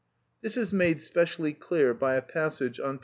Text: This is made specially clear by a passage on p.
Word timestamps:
This 0.41 0.57
is 0.57 0.73
made 0.73 0.99
specially 0.99 1.53
clear 1.53 1.93
by 1.93 2.15
a 2.15 2.23
passage 2.23 2.79
on 2.79 2.97
p. 2.97 2.99